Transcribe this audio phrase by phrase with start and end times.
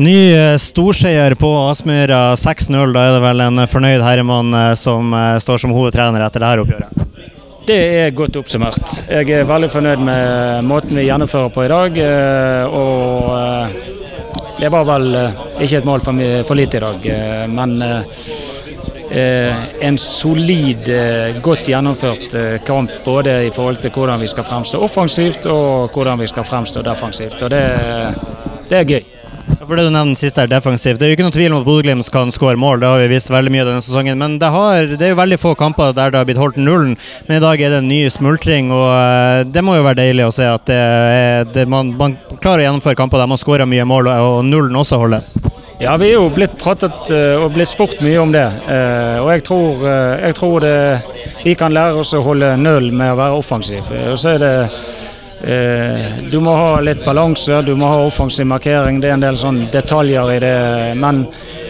[0.00, 2.92] Ny eh, storseier på Aspmyra, 6-0.
[2.94, 6.62] Da er det vel en fornøyd herremann eh, som eh, står som hovedtrener etter dette
[6.62, 7.02] oppgjøret?
[7.68, 8.94] Det er godt oppsummert.
[9.10, 12.00] Jeg er veldig fornøyd med måten vi gjennomfører på i dag.
[12.80, 13.28] Og
[14.56, 15.06] det var vel
[15.60, 17.06] ikke et mål for, lite i dag,
[17.52, 17.76] men
[19.90, 20.90] en solid,
[21.44, 22.96] godt gjennomført kamp.
[23.04, 27.38] Både i forhold til hvordan vi skal fremstå offensivt og hvordan vi skal fremstå defensivt.
[27.44, 27.64] Og det,
[28.72, 29.09] det er gøy.
[29.58, 30.98] For det du nevner sist er defensivt.
[31.00, 33.10] Det er jo ikke noe tvil om at Bodø-Glimt kan skåre mål, det har vi
[33.12, 34.18] vist veldig mye denne sesongen.
[34.18, 36.96] Men det, har, det, er jo veldig få kamper der det har blitt holdt nullen.
[37.28, 40.26] Men i dag er det en ny smultring, og eh, det må jo være deilig
[40.26, 43.68] å se at det er, det, man, man, klarer å gjennomføre kamper der man skårer
[43.70, 45.30] mye mål, og nullen også holdes.
[45.80, 48.46] Ja, vi er jo blitt pratet eh, og blitt spurt mye om det.
[48.68, 49.86] Eh, og jeg tror,
[50.20, 50.74] jeg tror det,
[51.44, 53.94] vi kan lære oss å holde null med å være offensiv.
[54.10, 54.54] Og så er det
[55.40, 58.98] du må ha litt balanse, du må ha offensiv markering.
[59.00, 60.56] Det er en del sånn detaljer i det.
[61.00, 61.22] Men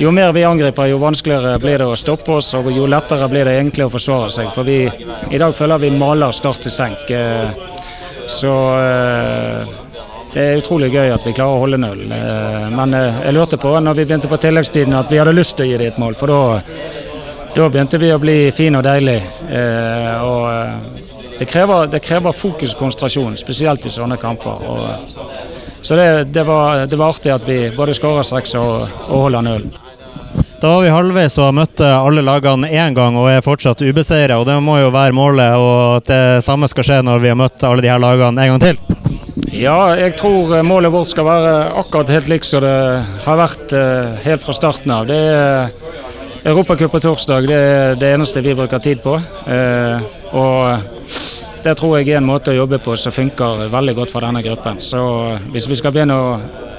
[0.00, 3.44] jo mer vi angriper, jo vanskeligere blir det å stoppe oss, og jo lettere blir
[3.44, 4.48] det egentlig å forsvare seg.
[4.54, 4.86] For vi,
[5.30, 7.10] i dag føler vi maler Start til senk.
[7.10, 7.50] Eh,
[8.28, 9.76] så eh,
[10.32, 12.02] det er utrolig gøy at vi klarer å holde null.
[12.72, 15.70] Men jeg lurte på når vi begynte på tilleggstiden at vi hadde lyst til å
[15.70, 19.24] gi det et mål, for da, begynte vi å bli fine og deilige.
[20.22, 24.64] Og det krever, det krever fokus og konsentrasjon, spesielt i sånne kamper.
[24.66, 25.18] Og,
[25.82, 29.46] så det, det, var, det, var, artig at vi både skåra seks og, og holder
[29.46, 29.76] nullen.
[30.58, 34.40] Da var vi halvveis og møtte alle lagene én gang og er fortsatt ubeseira.
[34.42, 37.62] Det må jo være målet, og at det samme skal skje når vi har møtt
[37.62, 38.98] alle de her lagene en gang til.
[39.54, 42.74] Ja, jeg tror målet vårt skal være akkurat helt likt som det
[43.24, 45.06] har vært eh, helt fra starten av.
[45.06, 45.70] Det er
[46.48, 47.46] Europacup på torsdag.
[47.46, 49.14] Det er det eneste vi bruker tid på.
[49.46, 50.78] Eh, og
[51.64, 54.42] det tror jeg er en måte å jobbe på som funker veldig godt for denne
[54.44, 54.80] gruppen.
[54.80, 55.00] Så
[55.52, 56.30] hvis vi skal begynne å,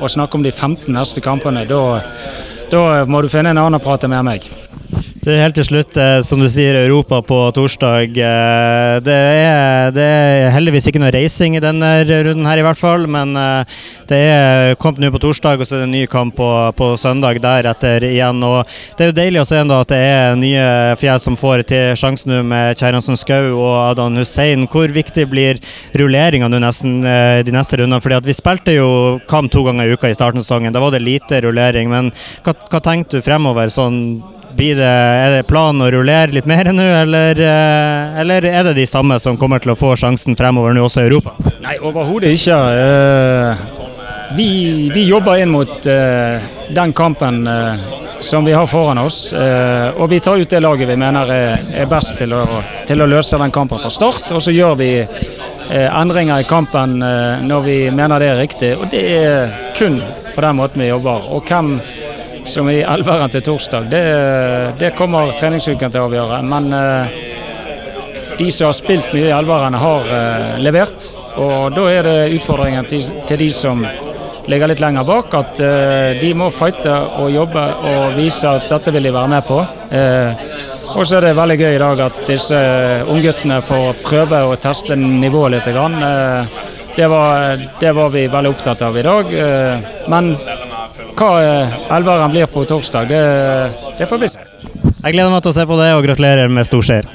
[0.00, 4.10] å snakke om de 15 neste kampene, da må du finne en annen å prate
[4.10, 4.46] med meg.
[5.28, 8.16] Helt til slutt, eh, som du sier, Europa på torsdag.
[8.16, 12.80] Eh, det er, det er, heldigvis ikke noe reising i denne runden her, i hvert
[12.80, 13.04] fall.
[13.04, 13.74] Men eh,
[14.08, 16.88] det er kamp nå på torsdag, og så er det en ny kamp på, på
[16.96, 18.40] søndag deretter igjen.
[18.46, 18.62] Og
[18.96, 20.64] det er jo deilig å se enda at det er nye
[21.02, 24.64] fjes som får til sjansen nå med Kjerransen Skau og Adan Hussein.
[24.72, 25.60] Hvor viktig blir
[25.98, 28.00] rulleringa nå nesten de neste rundene?
[28.00, 28.88] Fordi at vi spilte jo
[29.28, 30.72] kamp to ganger i uka i starten av sesongen.
[30.72, 31.92] Da var det lite rullering.
[31.92, 32.14] Men
[32.46, 33.68] hva, hva tenkte du fremover?
[33.68, 34.00] sånn
[34.58, 38.78] blir det, er det planen å rullere litt mer nå, eller, eh, eller, er det
[38.80, 41.36] de samme som kommer til å få sjansen fremover nå også i Europa?
[41.62, 42.58] Nei, overhodet ikke.
[42.82, 43.66] Eh,
[44.36, 44.48] vi,
[44.94, 47.46] vi, jobber inn mot eh, den kampen
[48.20, 49.30] som vi har foran oss.
[49.32, 52.42] Og vi tar ut det laget vi mener er best til å,
[52.84, 54.26] til å løse den kampen fra start.
[54.34, 54.90] Og så gjør vi
[55.70, 56.98] endringer i kampen
[57.46, 58.72] når vi mener det er riktig.
[58.74, 60.02] Og det er kun
[60.34, 61.30] på den måten vi jobber.
[61.30, 61.76] Og hvem
[62.48, 63.88] som i elveren til torsdag.
[63.90, 64.02] Det,
[64.80, 66.40] det kommer treningsuken til å avgjøre.
[66.48, 67.16] Men uh,
[68.38, 71.08] de som har spilt mye i elveren, har uh, levert.
[71.38, 73.84] Og da er det utfordringen til, til de som
[74.48, 78.94] ligger litt lenger bak, at uh, de må fighte og jobbe og vise at dette
[78.96, 79.60] vil de være med på.
[80.88, 82.58] og så er det veldig gøy i dag at disse
[83.12, 85.68] ungguttene får prøve å teste nivået litt.
[86.96, 89.34] Det var, det var vi veldig opptatt av i dag.
[90.10, 90.32] Men
[91.18, 93.22] hva eh, elveren blir på torsdag, det,
[93.98, 94.44] det får vi se.
[94.98, 97.08] Jeg gleder meg til å se på det, og gratulerer med storseier.